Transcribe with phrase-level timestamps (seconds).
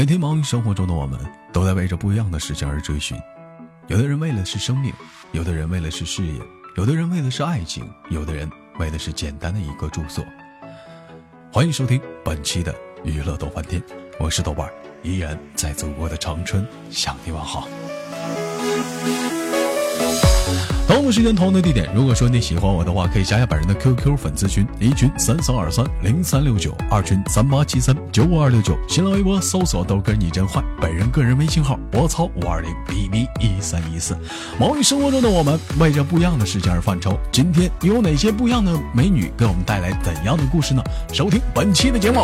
[0.00, 1.20] 每天忙于生活中的我们，
[1.52, 3.20] 都在为着不一样的事情而追寻。
[3.86, 4.90] 有的人为了是生命，
[5.32, 6.40] 有的人为了是事业，
[6.74, 10.24] 有的人为了是爱情，有的人为的是简单的一个住所。
[11.52, 12.74] 欢迎收听本期的
[13.04, 13.82] 娱乐豆瓣天，
[14.18, 17.68] 我是豆瓣儿，依然在祖国的长春向你问好。
[21.10, 21.88] 时间，同样的地点。
[21.94, 28.76] 如果说你喜欢我的话，可以加下本人的 QQ 粉丝群，一群三三二三零三六九，二群三八七三九五二六九。
[28.88, 34.16] 新浪微博搜索豆哥你真坏，本人个人微信号我操五二零 B B 一三一四。
[34.58, 37.18] 忙于生活中的我们，为着不一样的事情而犯愁。
[37.32, 40.82] 今天有哪些不一样的美女给我们带来怎样的故事呢？
[41.12, 42.20] 收听本期的节目。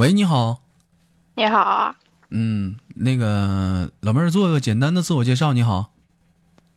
[0.00, 0.62] 喂，你好。
[1.34, 1.94] 你好。
[2.30, 5.52] 嗯，那个老妹儿做个简单的自我介绍。
[5.52, 5.92] 你好。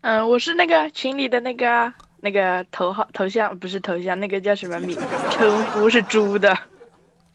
[0.01, 4.99] 嗯，我是那个群里的那个那个头号头像，不是头像，那个叫什么名？
[5.31, 6.53] 称呼是猪的。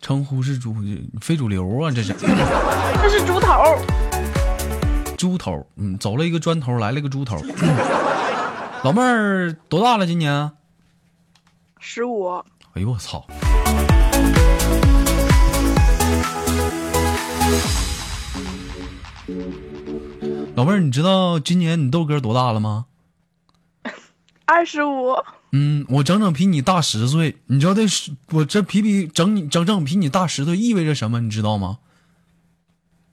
[0.02, 0.76] 称呼是猪，
[1.22, 2.12] 非主流啊，这是。
[3.00, 3.74] 这是猪头。
[5.16, 7.38] 猪头，嗯，走了一个砖头，来了个猪头。
[8.84, 10.06] 老妹儿多大了？
[10.06, 10.52] 今年？
[11.80, 12.44] 十五。
[12.74, 13.26] 哎呦我操！
[20.58, 22.86] 老妹儿，你知道今年你豆哥多大了吗？
[24.44, 25.14] 二十五。
[25.52, 27.36] 嗯，我整整比你大十岁。
[27.46, 27.82] 你知道这
[28.32, 31.20] 我这比比整你整整比你大十岁意味着什么？
[31.20, 31.78] 你知道吗？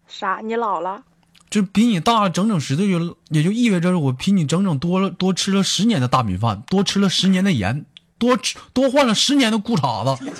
[0.07, 0.39] 啥？
[0.43, 1.03] 你老了？
[1.47, 7.85] 就比你大整整十岁，就也就意味着我比你整整多了多吃了十年的大米饭，多吃了十年的盐，
[8.17, 10.33] 多吃多换了十年的裤衩子。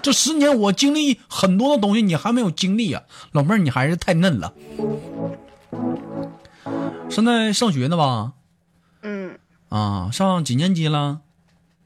[0.00, 3.02] 这十年我经历很多的东西，你还没有经历啊，
[3.32, 4.54] 老妹儿，你还是太嫩了。
[7.08, 8.32] 现在上学呢吧？
[9.02, 9.38] 嗯。
[9.68, 11.20] 啊，上几年级了？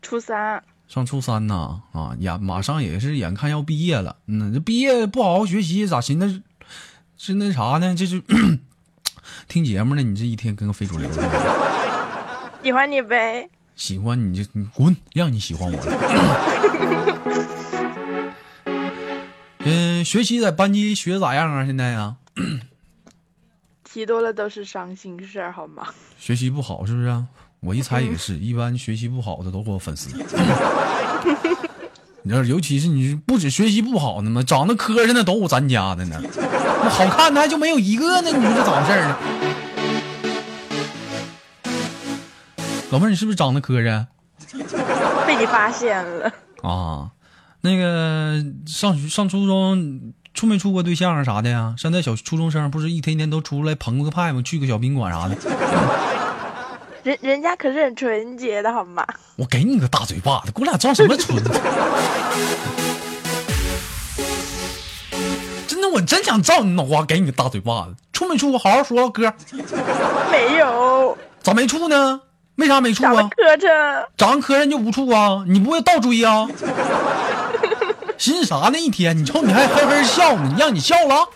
[0.03, 0.63] 初三。
[0.89, 1.83] 上初三呢？
[1.93, 4.17] 啊，眼马上也是眼看要毕业了。
[4.27, 6.43] 嗯，这毕业不好好学习，咋寻思
[7.17, 7.95] 是那啥呢？
[7.95, 8.23] 这是
[9.47, 10.03] 听节目呢？
[10.03, 11.29] 你这一天跟个非主流似的。
[12.63, 13.49] 喜欢你呗。
[13.77, 15.79] 喜欢你就你滚，让你喜欢我。
[19.61, 21.65] 嗯， 学习在班级学咋样啊？
[21.65, 22.17] 现在呀，
[23.93, 25.89] 题多了都是伤心事儿，好吗？
[26.17, 27.25] 学习不好是不是？
[27.61, 30.11] 我一猜也是一般学习不好的都给我粉丝。
[32.23, 34.43] 你知道，尤其是你不止学习不好的嘛？
[34.43, 38.31] 长得磕碜的都有咱家的呢，那好看的还就没有一个呢。
[38.31, 39.17] 你说这咋回事呢？
[42.93, 44.07] 老妹儿，你是不是长得磕碜？
[45.27, 47.11] 被你发现了啊。
[47.63, 51.75] 那个上学上初中处没处过对象啊啥的呀？
[51.77, 54.41] 现在小初中生不是一天天都出来澎个派吗？
[54.43, 55.37] 去个小宾馆啥的。
[57.03, 59.07] 人人家可是很纯洁的好吗？
[59.37, 61.43] 我给你个大嘴巴子，给我俩装什么纯？
[65.67, 67.95] 真的，我真想照你脑瓜给你个大嘴巴子。
[68.13, 68.59] 处没处过？
[68.59, 69.33] 好好说，哥。
[70.31, 71.17] 没有。
[71.43, 72.21] 咋没处呢？
[72.57, 73.29] 为啥没处啊？
[73.31, 74.07] 磕碜。
[74.19, 75.43] 长得磕碜就不处啊？
[75.49, 76.47] 你不会倒追啊？
[78.21, 78.79] 寻思啥呢？
[78.79, 81.27] 一天，你瞅你还嘿嘿笑呢，让你笑了？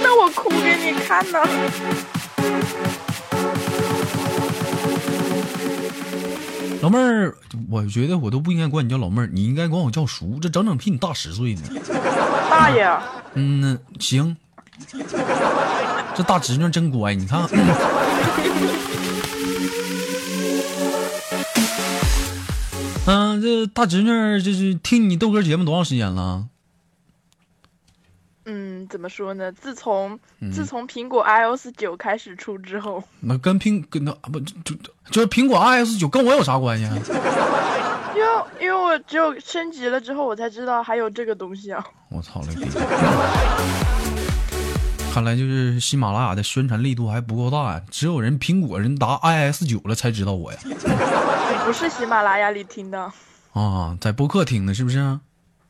[0.00, 1.38] 那我哭给你看呢。
[6.80, 7.36] 老妹儿，
[7.68, 10.38] 我觉得我都不应该管你叫老妹儿，你应该管我叫叔。
[10.40, 11.60] 这整整比你大十岁呢。
[12.48, 12.90] 大爷。
[13.34, 14.34] 嗯，行。
[16.14, 17.46] 这大侄女真乖，你看。
[23.38, 26.46] 嗯，这大侄女就是听你豆哥节目多长时间了？
[28.44, 29.52] 嗯，怎么说呢？
[29.52, 30.18] 自从
[30.52, 34.74] 自从苹果 iOS 九开始出之后， 那跟苹跟那不就
[35.10, 36.96] 就是苹果 iOS 九跟我有啥关系啊？
[38.16, 38.28] 因为
[38.60, 41.84] 因为我只有升级了之后，我才知道还有这个东西啊！
[42.10, 42.66] 我操了逼！
[45.12, 50.58] 看来就是喜马拉雅的宣传力度还不够大呀，只有人苹果人达 iOS 九了才知道我呀。
[51.64, 53.10] 不是喜马拉雅里听的
[53.52, 55.18] 啊，在播客听的，是不是？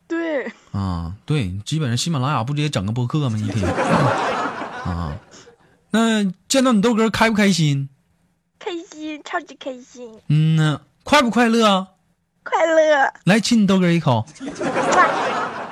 [0.07, 3.39] 对啊，对，基本上喜马拉雅不直接整个播客吗？
[3.39, 3.67] 一天
[4.85, 5.17] 啊，
[5.93, 7.89] 那见到你豆哥开不开心？
[8.59, 10.21] 开心，超级开心。
[10.29, 11.87] 嗯呢，快不快乐？
[12.43, 13.13] 快乐。
[13.25, 14.27] 来亲你豆哥一口。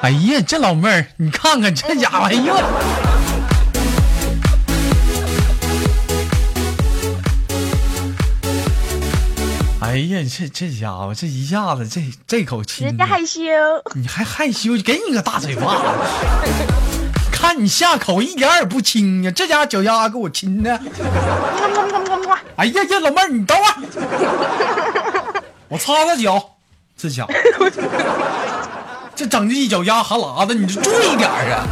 [0.00, 2.54] 哎呀，这老妹儿，你看看这家伙，哎呦！
[9.78, 13.40] 哎呀，这这家伙这一下子这这口亲的，人家害羞。
[13.94, 14.74] 你还害羞？
[14.78, 15.82] 给你个大嘴巴子！
[17.30, 20.80] 看你下口一点也不轻呀，这家脚丫给我亲的。
[22.56, 23.74] 哎呀呀，老妹儿，你等会儿，
[25.68, 26.56] 我擦擦脚，
[26.96, 27.34] 这家伙，
[29.14, 31.66] 这整的一脚丫哈喇子，你就注意点啊！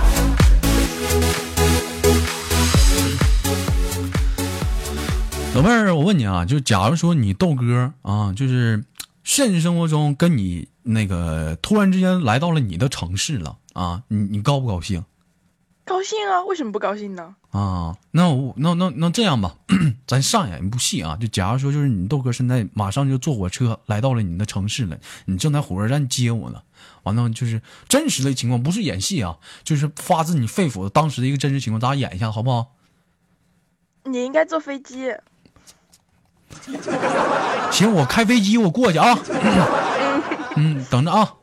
[5.55, 8.85] 老妹儿，我问你啊，就假如说你豆哥啊，就是
[9.23, 15.05] 现实生活中跟你那个突然之间来到了你的城市了啊，你你高不高兴？
[15.85, 16.43] 高兴啊？
[16.43, 17.37] 为什么不高兴呢？
[17.53, 19.55] 啊，那我那那那这样吧，
[20.09, 21.17] 咱上演一部戏啊。
[21.21, 26.61] 就假如说，就是你豆哥现在马上就坐火车来到了你的城市了，你正在火车站接我呢。
[27.05, 32.73] 完了，就是真实的情况，不是演戏啊，就是发自你肺腑的当时的一个真实情况，咱俩演一下好不好？
[34.03, 35.15] 你应该坐飞机。
[37.71, 39.19] 行，我开飞机，我过去啊。
[40.57, 41.35] 嗯，等着啊。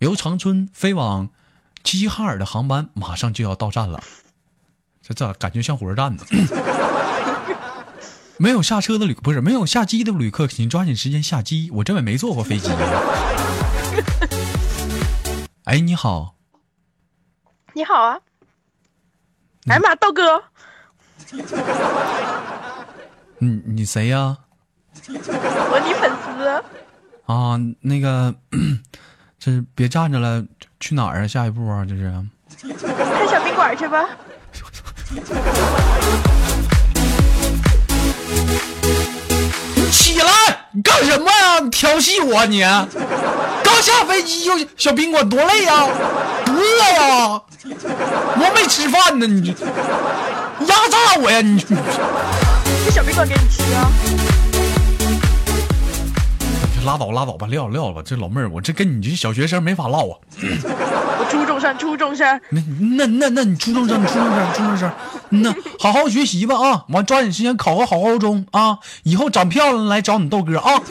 [0.00, 1.28] 由长春飞往
[1.84, 4.02] 齐齐哈尔的航班马上就要到站了，
[5.00, 6.24] 这这感觉像火车站呢。
[8.38, 11.70] 没有下车的旅不是没有下机的旅客，请抓紧时间下机。
[11.74, 12.68] 我这也没坐过飞机。
[15.64, 16.34] 哎，你好，
[17.74, 18.18] 你好啊。
[19.68, 20.42] 哎呀妈，豆哥，
[23.38, 24.36] 你你谁呀？
[25.08, 26.62] 我你粉丝。
[27.32, 28.34] 啊，那个，
[29.38, 30.44] 这别站着了，
[30.80, 31.26] 去哪儿啊？
[31.28, 32.12] 下一步啊，这是。
[32.60, 34.04] 开小宾馆去吧。
[35.10, 35.20] 你
[39.90, 40.28] 起来！
[40.72, 41.60] 你干什么呀？
[41.60, 42.62] 你调戏我你？
[43.62, 45.86] 刚下飞机就小宾馆多累呀，
[46.44, 47.40] 不饿呀？
[47.72, 49.64] 我没吃饭呢，你这
[50.66, 51.40] 压榨我呀？
[51.40, 51.58] 你
[52.84, 53.90] 这小宾馆给你吃啊！
[56.84, 58.02] 拉倒拉倒吧，撂了撂了吧。
[58.04, 60.18] 这老妹儿，我这跟你这小学生没法唠啊。
[60.40, 62.40] 我初中生，初中生。
[62.50, 62.60] 那
[62.96, 64.90] 那那那你初中生，初中生，初中生，
[65.28, 66.84] 那好好学习吧啊！
[66.88, 68.78] 完抓紧时间考个好高中啊！
[69.04, 70.82] 以后长漂亮来找你豆哥啊！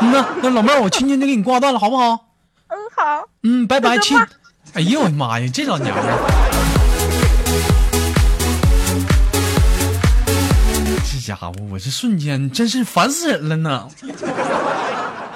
[0.00, 2.26] 那那老妹儿，我轻轻的给你挂断了，好不好？
[2.66, 3.24] 嗯，好。
[3.44, 4.18] 嗯，拜拜，亲。
[4.74, 6.04] 哎呦我的妈呀，这老娘们，
[11.10, 13.88] 这家伙，我这瞬间真是烦死人了呢！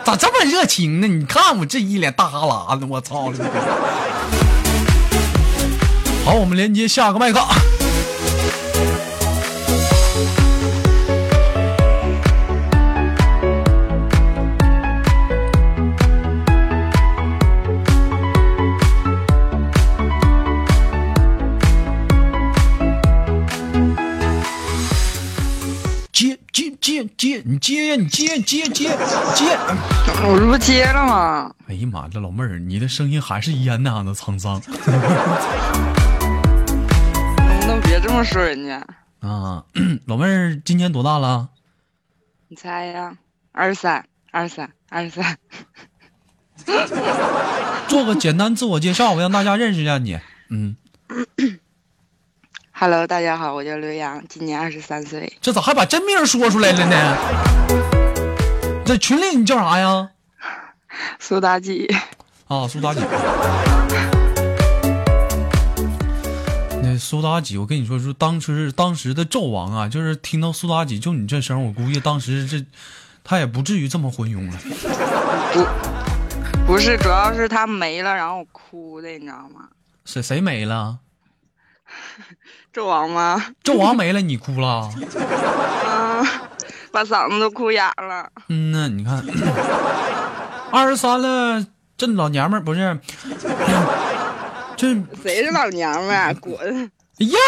[0.04, 1.08] 咋这么热情呢？
[1.08, 3.32] 你看我这一脸大哈喇子，我操！
[6.24, 7.40] 好，我们连接下个麦克。
[27.16, 28.88] 接你接呀，你接接接
[29.34, 29.56] 接。
[30.24, 31.54] 我这不接了吗？
[31.66, 34.60] 哎呀妈，这老妹儿，你的声音还是一样那样的沧桑。
[37.36, 38.84] 能不能别这么说人家？
[39.20, 39.64] 啊，
[40.06, 41.48] 老妹儿今年多大了？
[42.48, 43.16] 你猜呀？
[43.52, 45.38] 二十三，二十三，二十三。
[47.88, 50.18] 做个简单自我介绍，我让大家认识一下你。
[50.50, 50.76] 嗯，
[52.84, 55.32] Hello，大家好，我叫刘洋，今年二十三岁。
[55.40, 57.16] 这咋还把真名说出来了呢？
[58.84, 60.10] 这群里你叫啥呀？
[61.20, 61.86] 苏妲己，
[62.48, 63.00] 啊，苏妲己。
[66.82, 72.66] 那苏妲己，我跟你说，说当时当时的纣王啊，就是听到苏妲己就你这声，我估计当时这
[73.22, 74.58] 他也不至于这么昏庸了。
[76.66, 79.68] 不不是，主要是他没了，然后我哭的，你知道吗？
[80.04, 80.98] 谁谁没了？
[82.74, 83.44] 纣王吗？
[83.64, 84.90] 纣王没了，你哭了？
[85.86, 86.22] 啊，
[86.92, 88.28] 把嗓子都哭哑了。
[88.48, 89.22] 嗯呐，你看，
[90.70, 91.64] 二十三了，
[91.96, 92.98] 这老娘们儿不是，
[94.76, 96.34] 这谁是老娘们儿？
[96.34, 96.90] 滚！
[97.20, 97.38] 哎呀，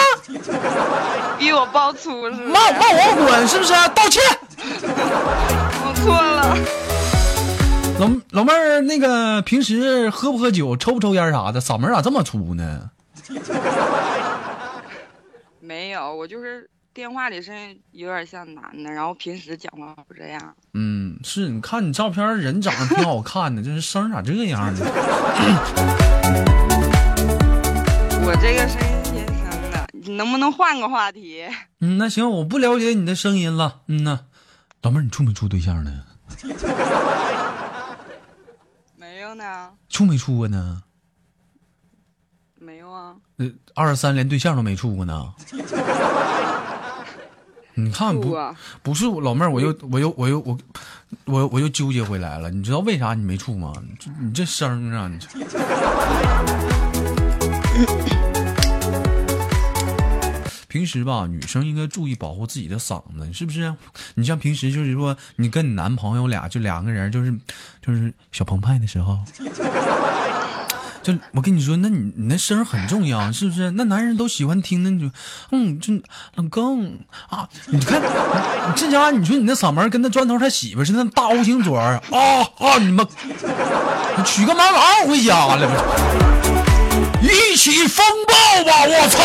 [1.39, 2.43] 逼我爆粗是不是？
[2.45, 3.73] 骂骂我滚是不是？
[3.95, 4.23] 道歉。
[5.87, 6.57] 我错了。
[7.99, 12.91] 老老妹儿，那个平时喝不喝酒，抽不抽烟啥的，嗓门咋这么粗呢？
[15.75, 20.55] 没有，我就是电话里声音有点像男的，然后平时讲话不这样。
[20.73, 24.81] 嗯，是你看你照片，人长得挺好看的，这是声咋这样呢？
[28.25, 31.45] 我这个声音天生的，你能不能换个话题？
[31.81, 33.81] 嗯，那行，我不了解你的声音了。
[33.89, 34.27] 嗯呐，
[34.83, 36.05] 老妹儿，你处没处对象呢？
[38.97, 40.85] 没有呢，处没处过呢？
[42.65, 43.15] 没有啊。
[43.37, 45.35] 呃，二十三连对象都没处过呢。
[47.77, 48.37] 你看不
[48.83, 50.57] 不是老妹儿，我又我又我又我
[51.25, 52.49] 我我又纠结回来了。
[52.49, 53.73] 你知道为啥你没处吗？
[53.99, 55.29] 这你这声啊，你这。
[60.69, 63.75] 平时吧，女生应该注意保护自己的嗓子，是不是？
[64.15, 67.33] 你像平时就是说，你跟你男朋友俩就两个人，就是
[67.81, 69.19] 就是小澎湃的时候，
[71.05, 73.71] 就我跟你说，那你你那声很重要，是不是？
[73.73, 75.11] 那男人都喜欢听，那你就
[75.53, 75.93] 嗯，就
[76.37, 78.07] 老公啊，你看你
[78.75, 83.07] 这家伙，你说你那嗓门跟那砖头他媳妇似的，那大 O 型嘴啊啊，你妈
[84.25, 85.69] 娶个马郎回家了，
[87.21, 88.73] 一起风暴吧！
[88.87, 89.19] 我操！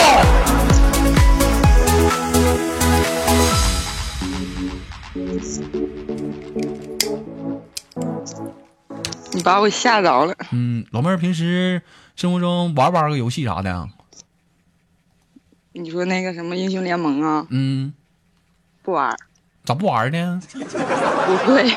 [9.40, 10.36] 你把我吓着了。
[10.52, 11.82] 嗯，老妹儿平时
[12.14, 13.88] 生活中玩不玩个游戏啥的呀？
[15.72, 17.94] 你说那个什么英雄联盟啊，嗯，
[18.84, 19.16] 不玩，
[19.64, 20.42] 咋不玩呢？
[21.26, 21.74] 不会。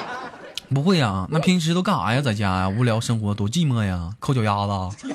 [0.75, 1.29] 不会呀？
[1.31, 2.21] 那平时都干啥呀？
[2.21, 2.69] 在家呀？
[2.69, 4.11] 无聊生活多寂寞呀？
[4.19, 5.07] 抠脚丫子？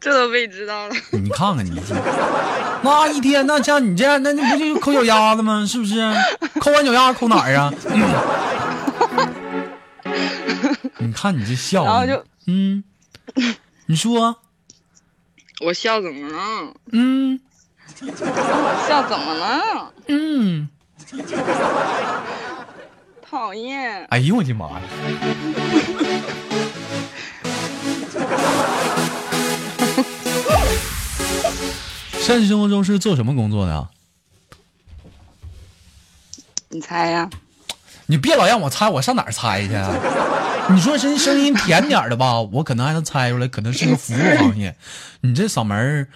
[0.00, 0.94] 这都被知道了。
[1.12, 1.78] 你看看你，
[2.82, 5.66] 那一天那像你这样，那那不就抠脚丫子吗？
[5.68, 6.00] 是不是？
[6.58, 7.70] 抠完脚丫子抠哪儿啊？
[10.98, 12.82] 你看你这笑，然后就嗯，
[13.86, 14.36] 你说
[15.60, 16.74] 我笑怎么了？
[16.92, 17.38] 嗯
[18.02, 18.06] 我
[18.88, 19.92] 笑怎么了？
[20.08, 20.68] 嗯，
[23.28, 24.04] 讨厌。
[24.06, 24.82] 哎呦我的妈呀！
[32.20, 33.88] 现实生活中是做什么工作的啊？
[36.68, 37.28] 你猜呀？
[38.06, 39.92] 你别老让我猜，我上哪儿猜去啊？
[40.74, 44.76] 你说声声音甜点儿的吧， 我可能还能猜出来，可能是个服务行业。
[45.22, 46.08] 你这嗓门儿，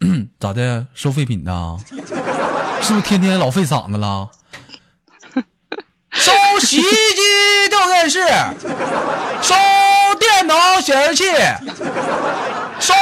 [0.40, 0.86] 咋的？
[0.94, 1.78] 收废品的？
[2.82, 4.30] 是不是天天老费嗓子了？
[6.12, 8.20] 收洗衣机、吊电视，
[9.42, 9.54] 收
[10.18, 11.24] 电脑显示器，
[12.80, 12.92] 收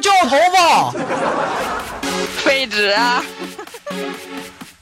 [0.00, 0.92] 旧头发。
[2.44, 3.22] 废纸啊！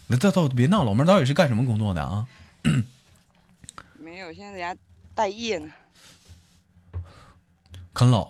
[0.08, 2.26] 那这倒别闹，老妹儿到底是干什么工作的啊？
[4.30, 4.76] 没有，现在在家
[5.14, 5.68] 待业呢。
[7.92, 8.28] 啃老，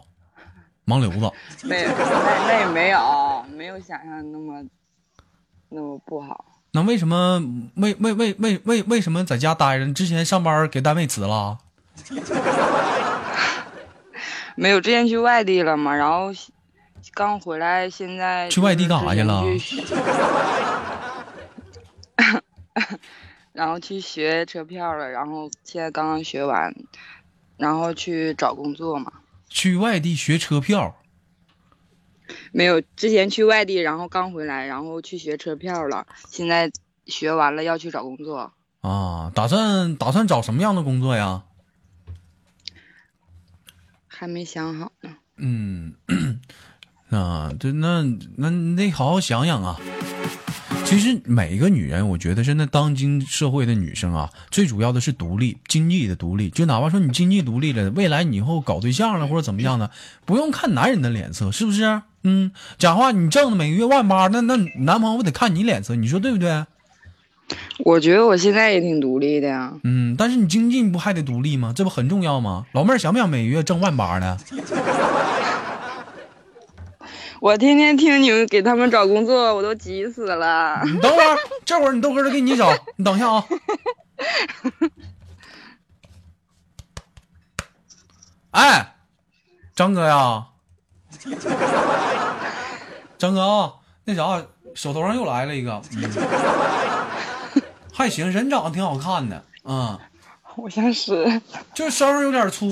[0.87, 1.31] 盲流子。
[1.69, 4.65] 没有，那那也没有，没有想象那么
[5.69, 6.47] 那么不好。
[6.73, 7.43] 那为什么
[7.77, 9.85] 为为为为为为什么在家待着？
[9.85, 11.59] 你之前上班给单位辞了？
[14.57, 16.33] 没有，之前去外地了嘛，然后
[17.13, 19.45] 刚回来，现在去外地干啥去了
[23.53, 26.75] 然后去学车票了，然后现在刚刚学完，
[27.57, 29.13] 然后去找工作嘛。
[29.49, 30.97] 去外地学车票？
[32.53, 36.71] 没有，之前去外地，然后刚回来，然后去学车票了，现在
[37.07, 38.53] 学完了要去找工作。
[38.83, 41.43] 啊，打算打算找什么样的工作呀？
[44.07, 45.17] 还没想好呢。
[45.37, 45.95] 嗯，
[47.11, 48.05] 啊，对，那
[48.37, 49.81] 那你得好好想想啊。
[50.91, 56.51] 其实每一个女人，我觉得现在当今社会的女生啊，最主要的是独立，经济的独立。
[56.51, 59.93] 就哪怕说你经济独立了，未来你以后搞对象了或者怎么样的，
[60.25, 62.03] 不用看男人的脸色，是不是？
[62.25, 66.67] 嗯，讲话你挣的每个月万八，那那男朋友得看你脸色，你说对不对？
[67.85, 69.73] 我觉得我现在也挺独立的呀。
[69.85, 71.73] 嗯，但是你经济不还得独立吗？
[71.73, 72.67] 这不很重要吗？
[72.73, 74.37] 老妹儿想不想每个月挣万八的？
[77.41, 80.81] 我天天听你们给他们找工作，我都急死了。
[80.85, 83.45] 你等会儿，这会儿你豆哥就给你找， 你等一下啊。
[88.51, 88.95] 哎，
[89.75, 90.49] 张哥呀，
[93.17, 93.73] 张哥啊，
[94.05, 94.45] 那啥，
[94.75, 97.63] 手头上又来了一个，嗯、
[97.95, 99.99] 还行，人长得挺好看的，嗯，
[100.57, 101.41] 我想死。
[101.73, 102.67] 就是声儿有点粗。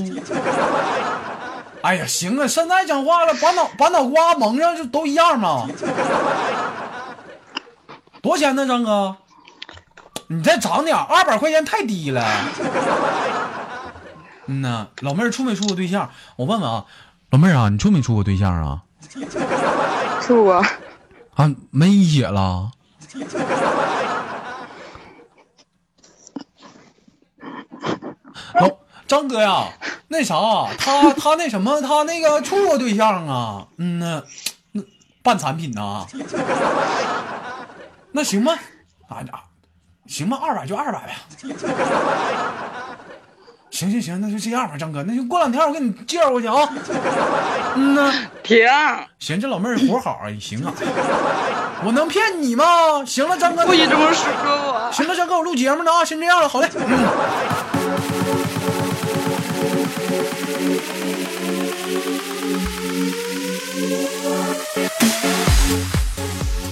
[1.83, 5.67] 哎呀，行啊，现在讲话了，把脑把脑瓜蒙上就都一样嘛。
[8.21, 9.17] 多少钱呢，张哥？
[10.27, 12.23] 你再涨点，二百块钱太低了。
[14.47, 16.11] 嗯呐，老妹儿处没处过对象？
[16.37, 16.85] 我问问啊，
[17.31, 18.83] 老妹儿啊，你处没处过对象啊？
[20.21, 20.55] 处过。
[21.35, 22.73] 啊，没一姐了。
[28.55, 28.69] 老
[29.09, 29.65] 张哥呀。
[30.11, 30.37] 那啥，
[30.79, 34.23] 他他那什么，他那个处过对象啊，嗯呐，
[34.73, 34.83] 那
[35.23, 36.07] 半产品呐，
[38.13, 38.53] 那行吧，
[39.09, 39.43] 啊啊，
[40.07, 41.15] 行吧，二百就二百呗，
[43.71, 46.69] 行行行，那就这样吧，张哥，那就过两天我给你介绍过去啊。
[47.77, 48.11] 嗯呐，
[48.43, 48.67] 停，
[49.19, 50.73] 行，这老妹儿活好啊，行啊。
[51.85, 53.05] 我能骗你吗？
[53.05, 54.91] 行了，张哥，不许这么说我。
[54.91, 56.69] 行了，张哥，我录节目呢啊，先这样了，好嘞。
[56.75, 57.68] 嗯。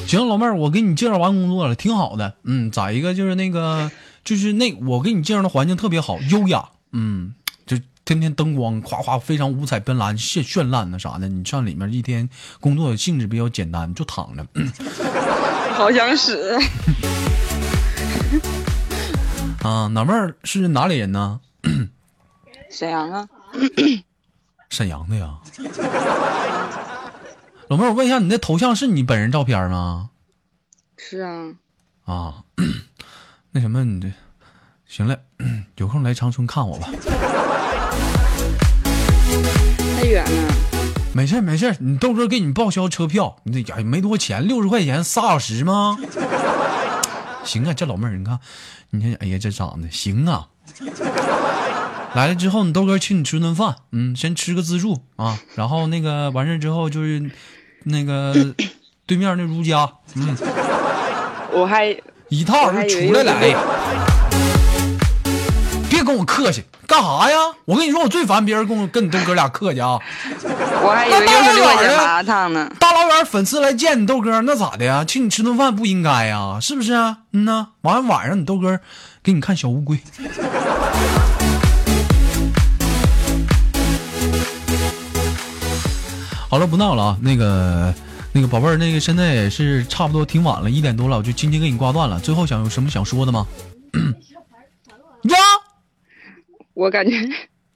[0.07, 2.35] 行，老妹儿，我给你介绍完工作了，挺好的。
[2.45, 3.91] 嗯，咋一个就是那个，
[4.25, 6.69] 就是那我给你介绍的环境特别好，优雅。
[6.93, 7.35] 嗯，
[7.67, 11.29] 就天天灯光夸夸，非常五彩斑斓、绚绚烂的啥的。
[11.29, 12.29] 你上里面一天
[12.61, 14.47] 工作性质比较简单，就躺着。
[15.75, 16.57] 好想死。
[19.63, 21.41] 啊，老妹儿是哪里人呢？
[22.71, 23.29] 沈阳啊。
[24.71, 25.39] 沈阳的呀。
[27.69, 30.11] 老妹儿，我问一下，你那头像是你本人照片吗？
[30.97, 31.55] 是啊。
[32.05, 32.45] 啊，
[33.51, 34.13] 那什么，你这
[34.87, 35.19] 行了，
[35.77, 36.89] 有空来长春看我吧。
[39.97, 40.55] 太远了。
[41.13, 45.99] 没事没事，你豆哥给你报销车票，你这呀没多钱，六十块钱仨小时吗？
[47.43, 48.39] 行啊，这老妹儿，你看，
[48.91, 50.49] 你看，哎呀，这长得行啊。
[52.17, 57.31] 来了之后，你豆哥请你吃顿饭，嗯，先吃个自助啊，然后那个完事之后就是。
[57.89, 58.35] 那个
[59.07, 60.37] 对面那如家，嗯，
[61.53, 61.97] 我还
[62.29, 63.33] 一套就出来了，
[65.89, 67.37] 别跟我客气，干啥呀？
[67.65, 70.01] 我跟你说，我最烦别人跟我跟你豆哥俩客气啊。
[70.83, 72.69] 我还以为又是六块钱麻辣呢。
[72.81, 75.05] 大老远粉丝来见你豆哥，那咋的呀？
[75.07, 76.59] 请你吃顿饭不应该呀？
[76.61, 76.93] 是不是？
[77.33, 78.81] 嗯呐，完了晚上你豆哥
[79.23, 80.01] 给你看小乌龟。
[86.57, 87.19] 好了，不闹了啊！
[87.21, 87.93] 那个，
[88.33, 92.19] 那个宝贝儿，那个现在也是差不多挺晚了，一点多了，我就今天给你挂断了。
[92.19, 93.47] 最后想有什么想说的吗？
[95.25, 95.37] 呀，
[96.73, 97.15] 我感觉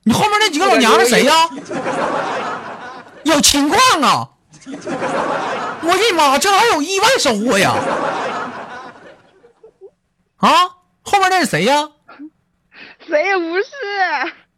[0.04, 1.34] 你后面那几个老娘们谁呀？
[3.24, 4.30] 有情况啊！
[4.64, 7.74] 我的妈，这还有意外收获呀！
[10.38, 10.48] 啊，
[11.02, 11.86] 后面那是谁呀？
[13.06, 13.66] 谁也不是，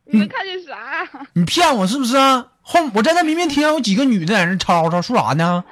[0.04, 1.08] 你们看见啥？
[1.32, 2.14] 你骗我是不是？
[2.62, 5.64] 后我站在那明明听有几个女的在那吵吵说啥呢？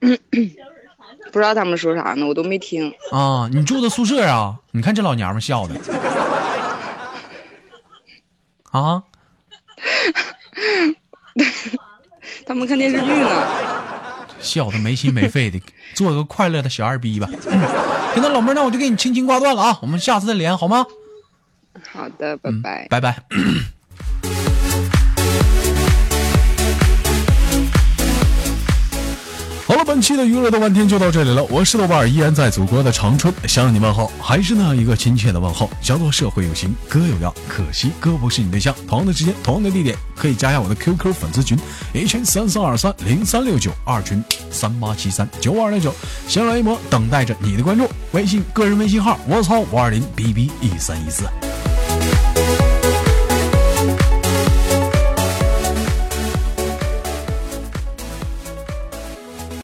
[1.32, 2.92] 不知道他们说啥呢，我都没听。
[3.10, 4.56] 啊，你住的宿舍啊？
[4.72, 5.74] 你看这老娘们笑的。
[8.70, 9.02] 啊？
[12.46, 13.46] 他们看电视剧呢。
[14.40, 15.58] 笑的没心没肺的，
[15.94, 17.26] 做个快乐的小二逼吧。
[17.26, 17.40] 行，
[18.22, 20.84] 那老妹儿，那我就给你轻轻挂断了啊，我们下次再连好吗？
[21.92, 23.22] 好的，拜拜，拜拜。
[29.66, 31.42] 好了，本期的娱乐的半天就到这里了。
[31.44, 38.74] 我是豆瓣，依然在祖国的长春向你问候，还是那一个亲切的问候，叫做社会有情哥有样，可惜哥不是你对象。
[38.86, 41.58] 同样的时间，同样的地点，可以加下我的 QQ 粉丝群，
[41.94, 45.94] 一群三三二三零三六九，二群三八七三九五二六九，
[46.28, 47.88] 新浪微博，等待着你的关注。
[48.12, 51.24] 微信个人微信号：我操五二零 bb 一三一四。
[52.14, 52.43] Thank you